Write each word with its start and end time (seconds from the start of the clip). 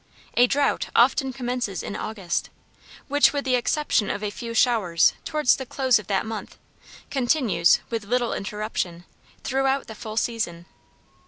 A 0.35 0.47
drought 0.47 0.89
often 0.95 1.31
commences 1.31 1.83
in 1.83 1.95
August 1.95 2.49
which, 3.07 3.33
with 3.33 3.45
the 3.45 3.53
exception 3.53 4.09
of 4.09 4.23
a 4.23 4.31
few 4.31 4.55
showers 4.55 5.13
towards 5.25 5.55
the 5.57 5.65
close 5.67 5.99
of 5.99 6.07
that 6.07 6.25
month, 6.25 6.57
continues, 7.11 7.81
with 7.91 8.05
little 8.05 8.33
interruption, 8.33 9.05
throughout 9.43 9.85
the 9.85 9.93
full 9.93 10.17
season. 10.17 10.65